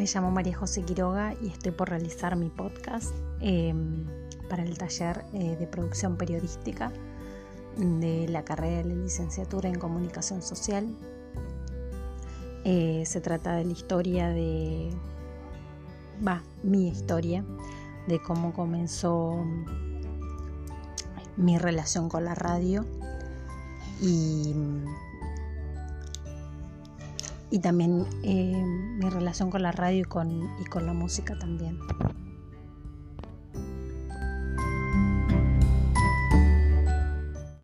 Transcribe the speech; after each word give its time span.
me 0.00 0.06
llamo 0.06 0.30
María 0.30 0.56
José 0.56 0.82
Quiroga 0.82 1.34
y 1.42 1.48
estoy 1.48 1.72
por 1.72 1.90
realizar 1.90 2.34
mi 2.34 2.48
podcast 2.48 3.14
em, 3.40 4.06
para 4.48 4.62
el 4.62 4.78
taller 4.78 5.26
eh, 5.34 5.56
de 5.60 5.66
producción 5.66 6.16
periodística 6.16 6.90
de 7.76 8.26
la 8.26 8.42
carrera 8.42 8.78
de 8.78 8.84
la 8.84 8.94
licenciatura 8.94 9.68
en 9.68 9.78
comunicación 9.78 10.40
social. 10.40 10.88
Eh, 12.64 13.02
se 13.04 13.20
trata 13.20 13.56
de 13.56 13.66
la 13.66 13.72
historia 13.72 14.30
de, 14.30 14.88
va, 16.26 16.44
mi 16.62 16.88
historia, 16.88 17.44
de 18.08 18.22
cómo 18.22 18.54
comenzó 18.54 19.44
mi 21.36 21.58
relación 21.58 22.08
con 22.08 22.24
la 22.24 22.34
radio 22.34 22.86
y 24.00 24.54
y 27.50 27.58
también 27.58 28.06
eh, 28.22 28.62
mi 28.62 29.08
relación 29.08 29.50
con 29.50 29.62
la 29.62 29.72
radio 29.72 30.00
y 30.00 30.04
con, 30.04 30.48
y 30.60 30.64
con 30.64 30.86
la 30.86 30.92
música 30.92 31.38
también. 31.38 31.78